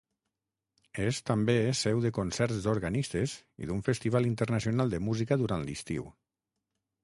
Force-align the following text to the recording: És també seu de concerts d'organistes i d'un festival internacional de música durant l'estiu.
És 1.07 1.19
també 1.31 1.55
seu 1.81 2.01
de 2.07 2.11
concerts 2.19 2.65
d'organistes 2.65 3.37
i 3.65 3.69
d'un 3.73 3.85
festival 3.91 4.29
internacional 4.33 4.97
de 4.99 5.05
música 5.11 5.41
durant 5.43 5.67
l'estiu. 5.71 6.13